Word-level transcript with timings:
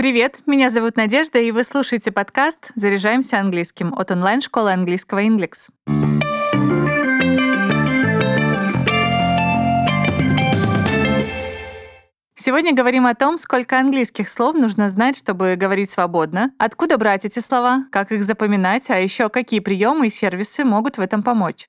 Привет, 0.00 0.38
меня 0.46 0.70
зовут 0.70 0.96
Надежда, 0.96 1.40
и 1.40 1.50
вы 1.50 1.62
слушаете 1.62 2.10
подкаст 2.10 2.70
«Заряжаемся 2.74 3.38
английским» 3.38 3.92
от 3.92 4.10
онлайн-школы 4.10 4.72
английского 4.72 5.22
Inglix. 5.22 5.68
Сегодня 12.34 12.74
говорим 12.74 13.04
о 13.04 13.14
том, 13.14 13.36
сколько 13.36 13.78
английских 13.78 14.30
слов 14.30 14.56
нужно 14.56 14.88
знать, 14.88 15.18
чтобы 15.18 15.56
говорить 15.56 15.90
свободно, 15.90 16.54
откуда 16.56 16.96
брать 16.96 17.26
эти 17.26 17.40
слова, 17.40 17.84
как 17.92 18.10
их 18.10 18.24
запоминать, 18.24 18.88
а 18.88 18.98
еще 18.98 19.28
какие 19.28 19.60
приемы 19.60 20.06
и 20.06 20.10
сервисы 20.10 20.64
могут 20.64 20.96
в 20.96 21.02
этом 21.02 21.22
помочь. 21.22 21.68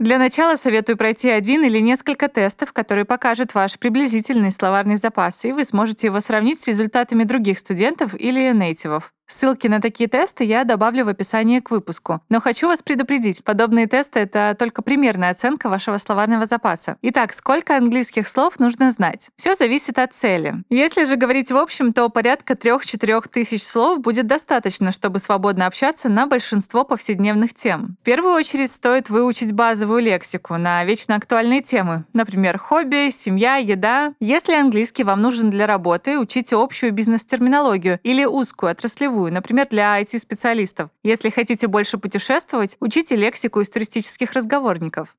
Для 0.00 0.16
начала 0.16 0.56
советую 0.56 0.96
пройти 0.96 1.28
один 1.28 1.62
или 1.62 1.78
несколько 1.78 2.28
тестов, 2.28 2.72
которые 2.72 3.04
покажут 3.04 3.52
ваш 3.52 3.78
приблизительный 3.78 4.50
словарный 4.50 4.96
запас, 4.96 5.44
и 5.44 5.52
вы 5.52 5.62
сможете 5.66 6.06
его 6.06 6.20
сравнить 6.20 6.58
с 6.58 6.68
результатами 6.68 7.24
других 7.24 7.58
студентов 7.58 8.14
или 8.14 8.50
нейтивов. 8.54 9.12
Ссылки 9.30 9.68
на 9.68 9.80
такие 9.80 10.08
тесты 10.08 10.42
я 10.42 10.64
добавлю 10.64 11.04
в 11.04 11.08
описание 11.08 11.62
к 11.62 11.70
выпуску. 11.70 12.20
Но 12.28 12.40
хочу 12.40 12.66
вас 12.66 12.82
предупредить, 12.82 13.44
подобные 13.44 13.86
тесты— 13.86 14.18
это 14.20 14.56
только 14.58 14.82
примерная 14.82 15.30
оценка 15.30 15.68
вашего 15.68 15.98
словарного 15.98 16.46
запаса. 16.46 16.96
Итак, 17.02 17.32
сколько 17.32 17.76
английских 17.76 18.26
слов 18.26 18.58
нужно 18.58 18.90
знать? 18.90 19.28
Все 19.36 19.54
зависит 19.54 20.00
от 20.00 20.12
цели. 20.12 20.64
Если 20.68 21.04
же 21.04 21.14
говорить 21.14 21.52
в 21.52 21.56
общем, 21.56 21.92
то 21.92 22.08
порядка 22.08 22.54
3-4 22.54 23.28
тысяч 23.30 23.62
слов 23.62 24.00
будет 24.00 24.26
достаточно, 24.26 24.90
чтобы 24.90 25.20
свободно 25.20 25.66
общаться 25.66 26.08
на 26.08 26.26
большинство 26.26 26.82
повседневных 26.82 27.54
тем. 27.54 27.96
В 28.00 28.04
первую 28.04 28.34
очередь 28.34 28.72
стоит 28.72 29.10
выучить 29.10 29.52
базовую 29.52 30.02
лексику 30.02 30.56
на 30.56 30.82
вечно 30.84 31.14
актуальные 31.14 31.62
темы, 31.62 32.04
например, 32.14 32.58
хобби, 32.58 33.10
семья, 33.10 33.56
еда. 33.56 34.12
Если 34.18 34.54
английский 34.54 35.04
вам 35.04 35.22
нужен 35.22 35.50
для 35.50 35.68
работы, 35.68 36.18
учите 36.18 36.56
общую 36.56 36.92
бизнес-терминологию 36.92 38.00
или 38.02 38.24
узкую 38.24 38.72
отраслевую 38.72 39.19
ключевую, 39.20 39.32
например, 39.32 39.68
для 39.68 40.00
IT-специалистов. 40.00 40.90
Если 41.02 41.30
хотите 41.30 41.66
больше 41.66 41.98
путешествовать, 41.98 42.76
учите 42.80 43.16
лексику 43.16 43.60
из 43.60 43.68
туристических 43.68 44.32
разговорников. 44.32 45.14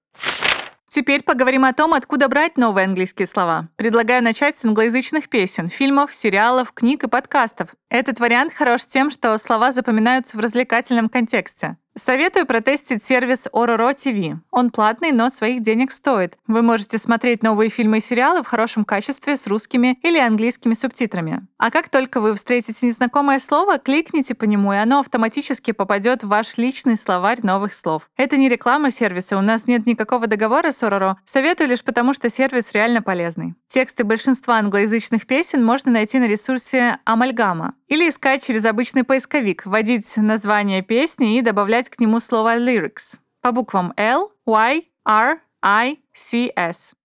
Теперь 0.89 1.23
поговорим 1.23 1.63
о 1.63 1.73
том, 1.73 1.93
откуда 1.93 2.27
брать 2.27 2.57
новые 2.57 2.85
английские 2.85 3.27
слова. 3.27 3.69
Предлагаю 3.77 4.23
начать 4.23 4.57
с 4.57 4.65
англоязычных 4.65 5.29
песен, 5.29 5.67
фильмов, 5.67 6.13
сериалов, 6.13 6.73
книг 6.73 7.03
и 7.03 7.07
подкастов. 7.07 7.69
Этот 7.91 8.21
вариант 8.21 8.53
хорош 8.53 8.85
тем, 8.85 9.11
что 9.11 9.37
слова 9.37 9.73
запоминаются 9.73 10.37
в 10.37 10.39
развлекательном 10.39 11.09
контексте. 11.09 11.75
Советую 11.97 12.45
протестить 12.45 13.03
сервис 13.03 13.49
Ororo 13.51 13.93
TV. 13.93 14.37
Он 14.49 14.69
платный, 14.69 15.11
но 15.11 15.29
своих 15.29 15.61
денег 15.61 15.91
стоит. 15.91 16.37
Вы 16.47 16.61
можете 16.61 16.97
смотреть 16.97 17.43
новые 17.43 17.69
фильмы 17.69 17.97
и 17.97 18.01
сериалы 18.01 18.43
в 18.43 18.47
хорошем 18.47 18.85
качестве 18.85 19.35
с 19.35 19.45
русскими 19.45 19.99
или 20.01 20.17
английскими 20.17 20.73
субтитрами. 20.73 21.45
А 21.57 21.69
как 21.69 21.89
только 21.89 22.21
вы 22.21 22.33
встретите 22.35 22.87
незнакомое 22.87 23.39
слово, 23.39 23.77
кликните 23.77 24.35
по 24.35 24.45
нему, 24.45 24.71
и 24.71 24.77
оно 24.77 25.01
автоматически 25.01 25.71
попадет 25.71 26.23
в 26.23 26.29
ваш 26.29 26.55
личный 26.57 26.95
словарь 26.95 27.39
новых 27.43 27.73
слов. 27.73 28.09
Это 28.15 28.37
не 28.37 28.47
реклама 28.47 28.89
сервиса, 28.89 29.37
у 29.37 29.41
нас 29.41 29.67
нет 29.67 29.85
никакого 29.85 30.27
договора 30.27 30.71
с 30.71 30.81
Ororo. 30.83 31.15
Советую 31.25 31.67
лишь 31.67 31.83
потому, 31.83 32.13
что 32.13 32.29
сервис 32.29 32.71
реально 32.71 33.01
полезный. 33.01 33.55
Тексты 33.67 34.05
большинства 34.05 34.59
англоязычных 34.59 35.27
песен 35.27 35.63
можно 35.63 35.91
найти 35.91 36.19
на 36.19 36.27
ресурсе 36.27 36.99
Амальгама 37.03 37.73
или 37.91 38.07
искать 38.07 38.45
через 38.45 38.63
обычный 38.63 39.03
поисковик, 39.03 39.65
вводить 39.65 40.15
название 40.15 40.81
песни 40.81 41.37
и 41.37 41.41
добавлять 41.41 41.89
к 41.89 41.99
нему 41.99 42.21
слово 42.21 42.57
lyrics 42.57 43.17
по 43.41 43.51
буквам 43.51 43.93
L, 43.97 44.31
Y, 44.45 44.83
R, 45.05 45.41
I, 45.61 45.97
C, 46.13 46.53
S. 46.55 46.95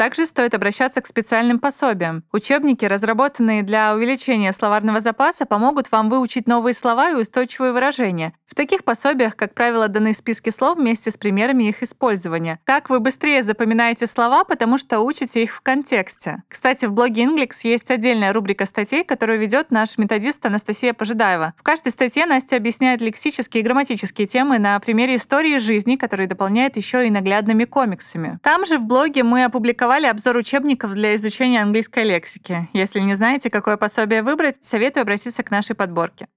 Также 0.00 0.24
стоит 0.24 0.54
обращаться 0.54 1.02
к 1.02 1.06
специальным 1.06 1.58
пособиям. 1.58 2.24
Учебники, 2.32 2.86
разработанные 2.86 3.62
для 3.62 3.94
увеличения 3.94 4.50
словарного 4.54 5.00
запаса, 5.00 5.44
помогут 5.44 5.92
вам 5.92 6.08
выучить 6.08 6.46
новые 6.46 6.72
слова 6.72 7.10
и 7.10 7.14
устойчивые 7.16 7.74
выражения. 7.74 8.32
В 8.46 8.54
таких 8.54 8.82
пособиях, 8.82 9.36
как 9.36 9.52
правило, 9.52 9.88
даны 9.88 10.14
списки 10.14 10.48
слов 10.48 10.78
вместе 10.78 11.10
с 11.10 11.18
примерами 11.18 11.64
их 11.64 11.82
использования. 11.82 12.60
Так 12.64 12.88
вы 12.88 12.98
быстрее 12.98 13.42
запоминаете 13.42 14.06
слова, 14.06 14.44
потому 14.44 14.78
что 14.78 15.00
учите 15.00 15.42
их 15.42 15.54
в 15.54 15.60
контексте. 15.60 16.44
Кстати, 16.48 16.86
в 16.86 16.92
блоге 16.92 17.24
Inglix 17.24 17.50
есть 17.64 17.90
отдельная 17.90 18.32
рубрика 18.32 18.64
статей, 18.64 19.04
которую 19.04 19.38
ведет 19.38 19.70
наш 19.70 19.98
методист 19.98 20.46
Анастасия 20.46 20.94
Пожидаева. 20.94 21.52
В 21.58 21.62
каждой 21.62 21.92
статье 21.92 22.24
Настя 22.24 22.56
объясняет 22.56 23.02
лексические 23.02 23.60
и 23.60 23.64
грамматические 23.64 24.26
темы 24.26 24.58
на 24.58 24.80
примере 24.80 25.16
истории 25.16 25.58
жизни, 25.58 25.96
которые 25.96 26.26
дополняет 26.26 26.78
еще 26.78 27.06
и 27.06 27.10
наглядными 27.10 27.64
комиксами. 27.64 28.38
Там 28.42 28.64
же 28.64 28.78
в 28.78 28.86
блоге 28.86 29.24
мы 29.24 29.44
опубликовали 29.44 29.89
опубликовали 29.90 30.06
обзор 30.06 30.36
учебников 30.36 30.94
для 30.94 31.16
изучения 31.16 31.60
английской 31.62 32.04
лексики. 32.04 32.68
Если 32.72 33.00
не 33.00 33.14
знаете, 33.14 33.50
какое 33.50 33.76
пособие 33.76 34.22
выбрать, 34.22 34.64
советую 34.64 35.02
обратиться 35.02 35.42
к 35.42 35.50
нашей 35.50 35.74
подборке. 35.74 36.28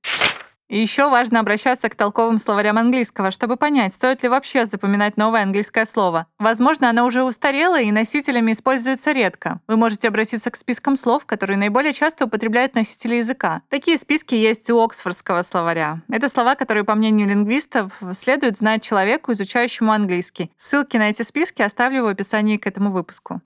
И 0.73 0.81
еще 0.81 1.07
важно 1.07 1.39
обращаться 1.39 1.87
к 1.87 1.93
толковым 1.93 2.39
словарям 2.39 2.79
английского, 2.79 3.29
чтобы 3.29 3.57
понять, 3.57 3.93
стоит 3.93 4.23
ли 4.23 4.29
вообще 4.29 4.65
запоминать 4.65 5.17
новое 5.17 5.43
английское 5.43 5.85
слово. 5.85 6.25
Возможно, 6.39 6.89
оно 6.89 7.05
уже 7.05 7.21
устарело 7.23 7.79
и 7.79 7.91
носителями 7.91 8.53
используется 8.53 9.11
редко. 9.11 9.59
Вы 9.67 9.77
можете 9.77 10.07
обратиться 10.07 10.49
к 10.49 10.55
спискам 10.55 10.95
слов, 10.95 11.27
которые 11.27 11.57
наиболее 11.57 11.93
часто 11.93 12.25
употребляют 12.25 12.73
носители 12.73 13.17
языка. 13.17 13.61
Такие 13.69 13.99
списки 13.99 14.33
есть 14.33 14.67
у 14.71 14.81
Оксфордского 14.81 15.43
словаря. 15.43 16.01
Это 16.09 16.27
слова, 16.27 16.55
которые, 16.55 16.83
по 16.83 16.95
мнению 16.95 17.27
лингвистов, 17.27 17.91
следует 18.13 18.57
знать 18.57 18.81
человеку, 18.81 19.31
изучающему 19.31 19.91
английский. 19.91 20.49
Ссылки 20.57 20.97
на 20.97 21.11
эти 21.11 21.21
списки 21.21 21.61
оставлю 21.61 22.05
в 22.05 22.07
описании 22.07 22.57
к 22.57 22.65
этому 22.65 22.91
выпуску. 22.91 23.41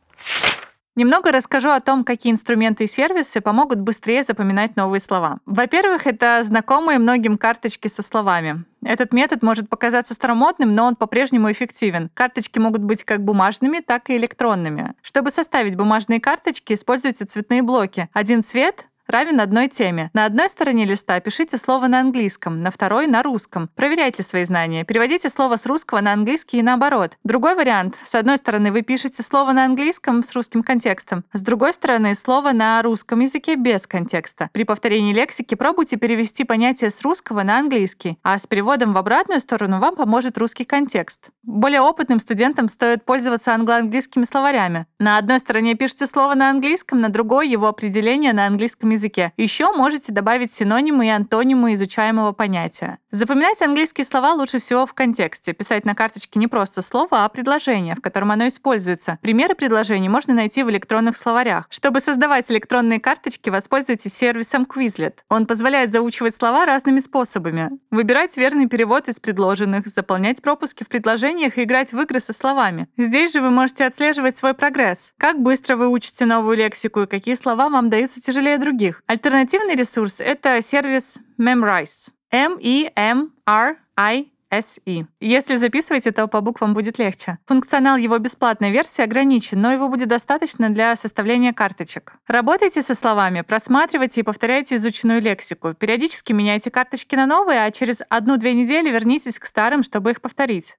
Немного 0.97 1.31
расскажу 1.31 1.69
о 1.69 1.79
том, 1.79 2.03
какие 2.03 2.33
инструменты 2.33 2.85
и 2.85 2.87
сервисы 2.87 3.39
помогут 3.39 3.79
быстрее 3.79 4.23
запоминать 4.23 4.75
новые 4.75 4.99
слова. 4.99 5.37
Во-первых, 5.45 6.07
это 6.07 6.41
знакомые 6.43 6.97
многим 6.97 7.37
карточки 7.37 7.87
со 7.87 8.01
словами. 8.01 8.65
Этот 8.83 9.13
метод 9.13 9.43
может 9.43 9.69
показаться 9.69 10.15
старомодным, 10.15 10.73
но 10.73 10.85
он 10.85 10.95
по-прежнему 10.95 11.51
эффективен. 11.51 12.09
Карточки 12.15 12.57
могут 12.57 12.81
быть 12.81 13.03
как 13.03 13.23
бумажными, 13.23 13.79
так 13.79 14.09
и 14.09 14.17
электронными. 14.17 14.95
Чтобы 15.03 15.29
составить 15.29 15.75
бумажные 15.75 16.19
карточки, 16.19 16.73
используйте 16.73 17.25
цветные 17.25 17.61
блоки. 17.61 18.09
Один 18.11 18.43
цвет 18.43 18.87
равен 19.07 19.39
одной 19.39 19.67
теме. 19.67 20.11
На 20.13 20.25
одной 20.25 20.49
стороне 20.49 20.85
листа 20.85 21.19
пишите 21.19 21.57
слово 21.57 21.87
на 21.87 21.99
английском, 21.99 22.61
на 22.61 22.71
второй— 22.71 23.07
на 23.07 23.23
русском. 23.23 23.69
Проверяйте 23.75 24.23
свои 24.23 24.43
знания. 24.43 24.83
Переводите 24.83 25.29
слово 25.29 25.55
с 25.57 25.65
русского 25.65 26.01
на 26.01 26.13
английский 26.13 26.59
и 26.59 26.61
наоборот. 26.61 27.17
Другой 27.23 27.55
вариант. 27.55 27.97
С 28.03 28.15
одной 28.15 28.37
стороны 28.37 28.71
вы 28.71 28.81
пишете 28.81 29.23
слово 29.23 29.53
на 29.53 29.65
английском 29.65 30.23
с 30.23 30.33
русским 30.33 30.61
контекстом, 30.61 31.23
с 31.33 31.41
другой 31.41 31.73
стороны 31.73 32.15
слово 32.15 32.51
на 32.51 32.81
русском 32.81 33.19
языке 33.19 33.55
без 33.55 33.87
контекста. 33.87 34.49
При 34.53 34.63
повторении 34.63 35.13
лексики 35.13 35.55
пробуйте 35.55 35.97
перевести 35.97 36.43
понятие 36.43 36.91
с 36.91 37.01
русского 37.01 37.43
на 37.43 37.59
английский, 37.59 38.19
а 38.23 38.37
с 38.37 38.45
переводом 38.45 38.93
в 38.93 38.97
обратную 38.97 39.39
сторону 39.39 39.79
вам 39.79 39.95
поможет 39.95 40.37
русский 40.37 40.65
контекст. 40.65 41.29
Более 41.43 41.81
опытным 41.81 42.19
студентам 42.19 42.67
стоит 42.67 43.05
пользоваться 43.05 43.53
англо-английскими 43.53 44.25
словарями. 44.25 44.85
На 44.99 45.17
одной 45.17 45.39
стороне 45.39 45.75
пишите 45.75 46.07
слово 46.07 46.35
на 46.35 46.49
английском, 46.49 46.99
на 46.99 47.09
другой 47.09 47.49
его 47.49 47.67
определение 47.67 48.33
на 48.33 48.45
английском 48.45 48.89
языке 48.89 48.96
языке. 48.97 49.31
Еще 49.37 49.71
можете 49.71 50.11
добавить 50.11 50.53
синонимы 50.53 51.07
и 51.07 51.09
антонимы 51.09 51.73
изучаемого 51.75 52.33
понятия. 52.33 52.99
Запоминать 53.11 53.61
английские 53.61 54.05
слова 54.05 54.33
лучше 54.33 54.59
всего 54.59 54.85
в 54.85 54.93
контексте. 54.93 55.53
Писать 55.53 55.85
на 55.85 55.95
карточке 55.95 56.39
не 56.39 56.47
просто 56.47 56.81
слово, 56.81 57.23
а 57.23 57.29
предложение, 57.29 57.95
в 57.95 58.01
котором 58.01 58.31
оно 58.31 58.47
используется. 58.47 59.17
Примеры 59.21 59.55
предложений 59.55 60.09
можно 60.09 60.33
найти 60.33 60.63
в 60.63 60.69
электронных 60.69 61.15
словарях. 61.15 61.67
Чтобы 61.69 62.01
создавать 62.01 62.51
электронные 62.51 62.99
карточки, 62.99 63.49
воспользуйтесь 63.49 64.13
сервисом 64.13 64.63
Quizlet. 64.63 65.19
Он 65.29 65.45
позволяет 65.45 65.91
заучивать 65.91 66.35
слова 66.35 66.65
разными 66.65 66.99
способами. 66.99 67.71
Выбирать 67.91 68.35
верный 68.35 68.67
перевод 68.67 69.07
из 69.07 69.19
предложенных, 69.19 69.87
заполнять 69.87 70.41
пропуски 70.41 70.83
в 70.83 70.89
предложениях 70.89 71.57
и 71.57 71.63
играть 71.63 71.93
в 71.93 71.99
игры 72.01 72.19
со 72.19 72.33
словами. 72.33 72.87
Здесь 72.97 73.33
же 73.33 73.41
вы 73.41 73.51
можете 73.51 73.85
отслеживать 73.85 74.37
свой 74.37 74.53
прогресс. 74.53 75.13
Как 75.17 75.39
быстро 75.39 75.75
вы 75.75 75.87
учите 75.87 76.25
новую 76.25 76.57
лексику 76.57 77.01
и 77.01 77.07
какие 77.07 77.35
слова 77.35 77.69
вам 77.69 77.89
даются 77.89 78.21
тяжелее 78.21 78.57
других 78.57 78.86
других. 78.87 79.03
Альтернативный 79.07 79.75
ресурс— 79.75 80.19
это 80.21 80.61
сервис 80.61 81.19
Memrise. 81.39 82.11
M-E-M-R-I 82.31 84.25
SE. 84.49 85.05
Если 85.19 85.55
записываете, 85.55 86.11
то 86.11 86.27
по 86.27 86.41
буквам 86.41 86.73
будет 86.73 86.99
легче. 86.99 87.37
Функционал 87.45 87.97
его 87.97 88.17
бесплатной 88.17 88.71
версии 88.71 89.01
ограничен, 89.01 89.61
но 89.61 89.71
его 89.73 89.89
будет 89.89 90.07
достаточно 90.07 90.69
для 90.69 90.95
составления 90.95 91.53
карточек. 91.53 92.13
Работайте 92.27 92.81
со 92.81 92.95
словами, 92.95 93.41
просматривайте 93.41 94.21
и 94.21 94.23
повторяйте 94.23 94.75
изученную 94.75 95.21
лексику. 95.21 95.73
Периодически 95.73 96.33
меняйте 96.33 96.71
карточки 96.71 97.15
на 97.15 97.25
новые, 97.25 97.63
а 97.63 97.71
через 97.71 98.01
одну-две 98.09 98.53
недели 98.53 98.89
вернитесь 98.89 99.39
к 99.39 99.45
старым, 99.45 99.83
чтобы 99.83 100.11
их 100.11 100.21
повторить. 100.21 100.77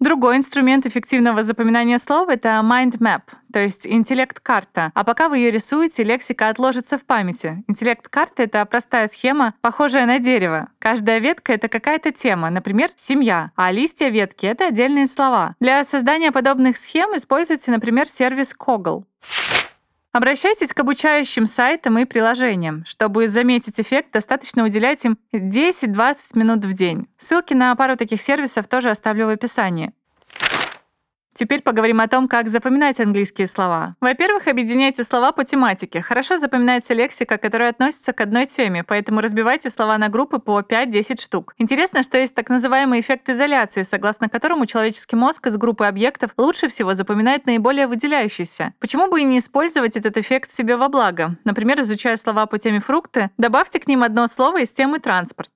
Другой 0.00 0.36
инструмент 0.36 0.86
эффективного 0.86 1.44
запоминания 1.44 1.98
слов— 1.98 2.28
это 2.30 2.60
mind 2.64 2.98
map, 2.98 3.22
то 3.52 3.60
есть 3.60 3.86
интеллект-карта. 3.86 4.90
А 4.92 5.04
пока 5.04 5.28
вы 5.28 5.38
ее 5.38 5.50
рисуете, 5.52 6.02
лексика 6.02 6.48
отложится 6.48 6.98
в 6.98 7.04
памяти. 7.04 7.62
Интеллект-карта— 7.68 8.42
это 8.44 8.64
простая 8.66 9.06
схема, 9.06 9.54
похожая 9.60 10.06
на 10.06 10.18
дерево. 10.18 10.68
Каждая 10.80 11.20
ветка— 11.20 11.52
это 11.54 11.68
какая-то 11.68 12.10
тема, 12.10 12.50
например, 12.50 12.90
семья, 12.96 13.52
а 13.54 13.70
листья 13.70 14.08
ветки— 14.08 14.44
это 14.46 14.66
отдельные 14.66 15.06
слова. 15.06 15.54
Для 15.60 15.84
создания 15.84 16.32
подобных 16.32 16.76
схем 16.76 17.16
используйте, 17.16 17.70
например, 17.70 18.08
сервис 18.08 18.54
Koggle. 18.58 19.04
Обращайтесь 20.14 20.72
к 20.72 20.78
обучающим 20.78 21.44
сайтам 21.44 21.98
и 21.98 22.04
приложениям. 22.04 22.84
Чтобы 22.86 23.26
заметить 23.26 23.80
эффект, 23.80 24.12
достаточно 24.12 24.62
уделять 24.62 25.04
им 25.04 25.18
10-20 25.32 26.16
минут 26.34 26.64
в 26.64 26.72
день. 26.72 27.08
Ссылки 27.16 27.52
на 27.52 27.74
пару 27.74 27.96
таких 27.96 28.22
сервисов 28.22 28.68
тоже 28.68 28.90
оставлю 28.90 29.26
в 29.26 29.30
описании. 29.30 29.92
Теперь 31.34 31.62
поговорим 31.62 32.00
о 32.00 32.06
том, 32.06 32.28
как 32.28 32.48
запоминать 32.48 33.00
английские 33.00 33.48
слова. 33.48 33.96
Во-первых, 34.00 34.46
объединяйте 34.46 35.02
слова 35.02 35.32
по 35.32 35.44
тематике. 35.44 36.00
Хорошо 36.00 36.38
запоминается 36.38 36.94
лексика, 36.94 37.38
которая 37.38 37.70
относится 37.70 38.12
к 38.12 38.20
одной 38.20 38.46
теме, 38.46 38.84
поэтому 38.84 39.20
разбивайте 39.20 39.68
слова 39.68 39.98
на 39.98 40.08
группы 40.08 40.38
по 40.38 40.60
5-10 40.60 41.20
штук. 41.20 41.54
Интересно, 41.58 42.04
что 42.04 42.18
есть 42.18 42.36
так 42.36 42.48
называемый 42.48 43.00
эффект 43.00 43.28
изоляции, 43.28 43.82
согласно 43.82 44.28
которому 44.28 44.66
человеческий 44.66 45.16
мозг 45.16 45.48
из 45.48 45.56
группы 45.56 45.86
объектов 45.86 46.30
лучше 46.36 46.68
всего 46.68 46.94
запоминает 46.94 47.46
наиболее 47.46 47.88
выделяющиеся. 47.88 48.74
Почему 48.78 49.10
бы 49.10 49.20
и 49.20 49.24
не 49.24 49.40
использовать 49.40 49.96
этот 49.96 50.16
эффект 50.16 50.52
себе 50.52 50.76
во 50.76 50.88
благо? 50.88 51.36
Например, 51.42 51.80
изучая 51.80 52.16
слова 52.16 52.46
по 52.46 52.60
теме 52.60 52.78
фрукты, 52.78 53.30
добавьте 53.38 53.80
к 53.80 53.88
ним 53.88 54.04
одно 54.04 54.28
слово 54.28 54.60
из 54.60 54.70
темы 54.70 55.00
транспорт. 55.00 55.50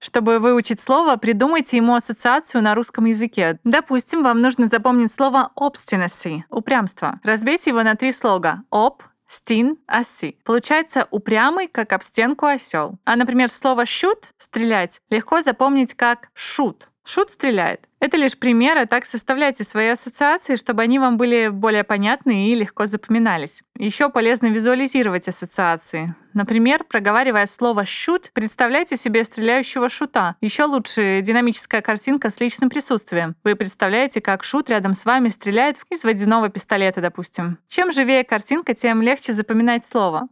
Чтобы 0.00 0.38
выучить 0.38 0.80
слово, 0.80 1.16
придумайте 1.16 1.76
ему 1.76 1.94
ассоциацию 1.94 2.62
на 2.62 2.74
русском 2.74 3.04
языке. 3.04 3.60
Допустим, 3.64 4.22
вам 4.22 4.40
нужно 4.40 4.66
запомнить 4.66 5.12
слово 5.12 5.52
obstinacy— 5.56 6.40
упрямство. 6.50 7.20
Разбейте 7.22 7.70
его 7.70 7.82
на 7.82 7.94
три 7.94 8.10
слога— 8.12 8.62
об, 8.70 9.02
стин, 9.28 9.76
оси. 9.86 10.38
Получается 10.44 11.06
упрямый, 11.10 11.68
как 11.68 11.92
об 11.92 12.02
стенку 12.02 12.46
осел. 12.46 12.98
А, 13.04 13.14
например, 13.16 13.50
слово 13.50 13.84
shoot— 13.84 14.24
стрелять— 14.38 15.00
легко 15.10 15.42
запомнить 15.42 15.94
как 15.94 16.30
shoot. 16.34 16.84
Шут 17.04 17.30
стреляет. 17.30 17.88
Это 17.98 18.16
лишь 18.16 18.38
пример, 18.38 18.78
а 18.78 18.86
так 18.86 19.04
составляйте 19.04 19.64
свои 19.64 19.88
ассоциации, 19.88 20.56
чтобы 20.56 20.82
они 20.82 20.98
вам 20.98 21.16
были 21.16 21.48
более 21.48 21.84
понятны 21.84 22.48
и 22.48 22.54
легко 22.54 22.86
запоминались. 22.86 23.62
Еще 23.76 24.08
полезно 24.08 24.46
визуализировать 24.46 25.28
ассоциации. 25.28 26.14
Например, 26.32 26.84
проговаривая 26.84 27.46
слово 27.46 27.82
«shoot», 27.82 28.30
представляйте 28.32 28.96
себе 28.96 29.24
стреляющего 29.24 29.88
шута. 29.88 30.36
Еще 30.40 30.64
лучше 30.64 31.20
динамическая 31.22 31.82
картинка 31.82 32.30
с 32.30 32.40
личным 32.40 32.70
присутствием. 32.70 33.34
Вы 33.44 33.56
представляете, 33.56 34.20
как 34.20 34.44
шут 34.44 34.70
рядом 34.70 34.94
с 34.94 35.04
вами 35.04 35.28
стреляет 35.28 35.76
из 35.90 36.04
водяного 36.04 36.48
пистолета, 36.48 37.00
допустим. 37.00 37.58
Чем 37.68 37.92
живее 37.92 38.24
картинка, 38.24 38.74
тем 38.74 39.02
легче 39.02 39.32
запоминать 39.32 39.84
слово. 39.84 40.28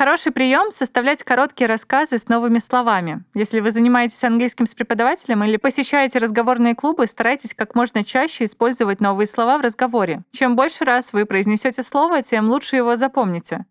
Хороший 0.00 0.32
прием— 0.32 0.70
составлять 0.70 1.22
короткие 1.24 1.68
рассказы 1.68 2.18
с 2.18 2.26
новыми 2.26 2.58
словами. 2.58 3.22
Если 3.34 3.60
вы 3.60 3.70
занимаетесь 3.70 4.24
английским 4.24 4.64
с 4.64 4.74
преподавателем 4.74 5.44
или 5.44 5.58
посещаете 5.58 6.18
разговорные 6.18 6.74
клубы, 6.74 7.06
старайтесь 7.06 7.52
как 7.52 7.74
можно 7.74 8.02
чаще 8.02 8.46
использовать 8.46 9.02
новые 9.02 9.26
слова 9.26 9.58
в 9.58 9.60
разговоре. 9.60 10.22
Чем 10.30 10.56
больше 10.56 10.84
раз 10.84 11.12
вы 11.12 11.26
произнесете 11.26 11.82
слово, 11.82 12.22
тем 12.22 12.48
лучше 12.48 12.76
его 12.76 12.96
запомните. 12.96 13.66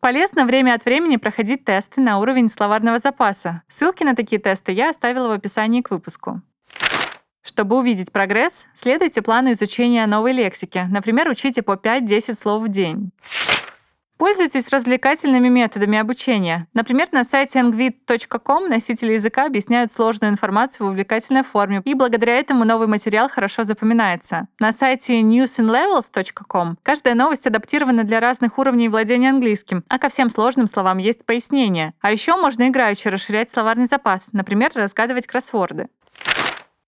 Полезно 0.00 0.46
время 0.46 0.72
от 0.72 0.86
времени 0.86 1.18
проходить 1.18 1.66
тесты 1.66 2.00
на 2.00 2.18
уровень 2.18 2.48
словарного 2.48 2.98
запаса. 2.98 3.60
Ссылки 3.68 4.02
на 4.04 4.16
такие 4.16 4.40
тесты 4.40 4.72
я 4.72 4.88
оставила 4.88 5.28
в 5.28 5.32
описании 5.32 5.82
к 5.82 5.90
выпуску. 5.90 6.40
Чтобы 7.42 7.76
увидеть 7.76 8.10
прогресс, 8.10 8.64
следуйте 8.72 9.20
плану 9.20 9.52
изучения 9.52 10.06
новой 10.06 10.32
лексики. 10.32 10.86
Например, 10.88 11.28
учите 11.28 11.60
по 11.60 11.72
5-10 11.72 12.36
слов 12.36 12.62
в 12.62 12.68
день. 12.68 13.12
Пользуйтесь 14.20 14.68
развлекательными 14.68 15.48
методами 15.48 15.96
обучения. 15.96 16.66
Например, 16.74 17.08
на 17.10 17.24
сайте 17.24 17.58
angvit.com 17.58 18.68
носители 18.68 19.14
языка 19.14 19.46
объясняют 19.46 19.90
сложную 19.90 20.30
информацию 20.30 20.86
в 20.86 20.90
увлекательной 20.90 21.42
форме, 21.42 21.80
и 21.86 21.94
благодаря 21.94 22.36
этому 22.36 22.66
новый 22.66 22.86
материал 22.86 23.30
хорошо 23.30 23.62
запоминается. 23.62 24.48
На 24.58 24.74
сайте 24.74 25.22
newsinlevels.com 25.22 26.76
каждая 26.82 27.14
новость 27.14 27.46
адаптирована 27.46 28.04
для 28.04 28.20
разных 28.20 28.58
уровней 28.58 28.90
владения 28.90 29.30
английским, 29.30 29.84
а 29.88 29.98
ко 29.98 30.10
всем 30.10 30.28
сложным 30.28 30.66
словам 30.66 30.98
есть 30.98 31.24
пояснение. 31.24 31.94
А 32.02 32.12
еще 32.12 32.36
можно 32.36 32.68
играючи 32.68 33.08
расширять 33.08 33.48
словарный 33.48 33.86
запас, 33.86 34.28
например, 34.32 34.70
разгадывать 34.74 35.26
кроссворды. 35.26 35.88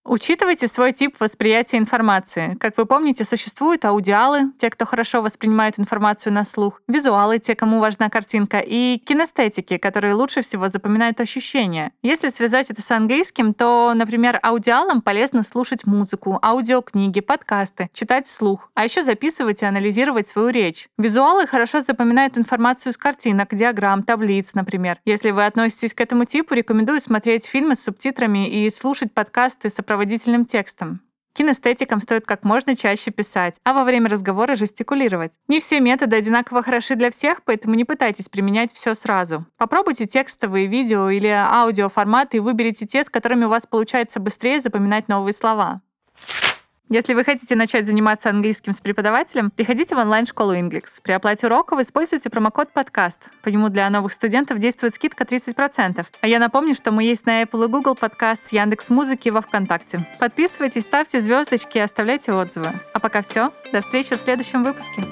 Учитывайте 0.05 0.67
свой 0.67 0.91
тип 0.91 1.15
восприятия 1.19 1.77
информации. 1.77 2.57
Как 2.59 2.77
вы 2.77 2.85
помните, 2.85 3.23
существуют 3.23 3.85
аудиалы, 3.85 4.51
те, 4.59 4.69
кто 4.69 4.85
хорошо 4.85 5.21
воспринимают 5.21 5.79
информацию 5.79 6.33
на 6.33 6.43
слух, 6.43 6.81
визуалы, 6.89 7.39
те, 7.39 7.55
кому 7.55 7.79
важна 7.79 8.09
картинка, 8.09 8.59
и 8.59 8.97
кинестетики, 8.97 9.77
которые 9.77 10.13
лучше 10.13 10.41
всего 10.41 10.67
запоминают 10.67 11.21
ощущения. 11.21 11.93
Если 12.01 12.27
связать 12.27 12.69
это 12.69 12.81
с 12.81 12.91
английским, 12.91 13.53
то, 13.53 13.93
например, 13.95 14.39
аудиалам 14.43 15.01
полезно 15.01 15.41
слушать 15.41 15.85
музыку, 15.85 16.37
аудиокниги, 16.43 17.21
подкасты, 17.21 17.89
читать 17.93 18.27
вслух, 18.27 18.69
а 18.73 18.83
еще 18.83 19.03
записывать 19.03 19.61
и 19.61 19.65
анализировать 19.65 20.27
свою 20.27 20.49
речь. 20.49 20.89
Визуалы 20.97 21.47
хорошо 21.47 21.79
запоминают 21.79 22.37
информацию 22.37 22.91
с 22.91 22.97
картинок, 22.97 23.55
диаграмм, 23.55 24.03
таблиц, 24.03 24.53
например. 24.53 24.99
Если 25.05 25.31
вы 25.31 25.45
относитесь 25.45 25.93
к 25.93 26.01
этому 26.01 26.25
типу, 26.25 26.55
рекомендую 26.55 26.99
смотреть 26.99 27.45
фильмы 27.45 27.75
с 27.75 27.83
субтитрами 27.83 28.49
и 28.49 28.69
слушать 28.69 29.13
подкасты 29.13 29.69
с 29.69 29.79
сопроводительным 29.93 30.45
текстом. 30.45 31.01
Кинестетикам 31.35 32.01
стоит 32.01 32.25
как 32.25 32.43
можно 32.43 32.75
чаще 32.75 33.11
писать, 33.11 33.59
а 33.63 33.73
во 33.73 33.83
время 33.83 34.09
разговора 34.09 34.55
жестикулировать. 34.55 35.33
Не 35.47 35.59
все 35.59 35.79
методы 35.79 36.15
одинаково 36.15 36.63
хороши 36.63 36.95
для 36.95 37.11
всех, 37.11 37.43
поэтому 37.43 37.75
не 37.75 37.85
пытайтесь 37.85 38.27
применять 38.27 38.73
все 38.73 38.95
сразу. 38.95 39.45
Попробуйте 39.57 40.07
текстовые 40.07 40.65
видео 40.65 41.11
или 41.11 41.27
аудиоформаты 41.27 42.37
и 42.37 42.39
выберите 42.39 42.87
те, 42.87 43.03
с 43.03 43.09
которыми 43.09 43.45
у 43.45 43.49
вас 43.49 43.67
получается 43.67 44.19
быстрее 44.19 44.61
запоминать 44.61 45.07
новые 45.07 45.33
слова. 45.33 45.81
Если 46.89 47.13
вы 47.13 47.23
хотите 47.23 47.55
начать 47.55 47.87
заниматься 47.87 48.29
английским 48.29 48.73
с 48.73 48.81
преподавателем, 48.81 49.49
приходите 49.51 49.95
в 49.95 49.97
онлайн-школу 49.97 50.53
Inglix. 50.53 51.01
При 51.01 51.13
оплате 51.13 51.47
уроков 51.47 51.79
используйте 51.79 52.29
промокод 52.29 52.71
подкаст. 52.71 53.31
По 53.41 53.49
нему 53.49 53.69
для 53.69 53.89
новых 53.89 54.13
студентов 54.13 54.59
действует 54.59 54.93
скидка 54.93 55.23
30%. 55.23 56.05
А 56.21 56.27
я 56.27 56.39
напомню, 56.39 56.75
что 56.75 56.91
мы 56.91 57.03
есть 57.03 57.25
на 57.25 57.41
Apple 57.41 57.65
и 57.65 57.67
Google 57.67 57.95
подкаст, 57.95 58.51
Яндекс 58.51 58.89
Музыки 58.89 59.29
во 59.29 59.41
Вконтакте. 59.41 60.07
Подписывайтесь, 60.19 60.83
ставьте 60.83 61.19
звездочки 61.19 61.77
и 61.77 61.81
оставляйте 61.81 62.33
отзывы. 62.33 62.71
А 62.93 62.99
пока 62.99 63.21
все. 63.21 63.51
До 63.71 63.81
встречи 63.81 64.15
в 64.15 64.19
следующем 64.19 64.61
выпуске. 64.63 65.03